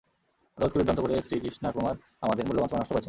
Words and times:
আদালতকে 0.57 0.77
বিভ্রান্ত 0.79 0.99
করে 1.01 1.13
শ্রী 1.21 1.37
কৃষ্ণা 1.39 1.69
কুমার 1.71 1.95
আমাদের, 2.21 2.43
মূল্যবান 2.45 2.69
সময় 2.69 2.79
নষ্ট 2.79 2.91
করেছেন। 2.91 2.99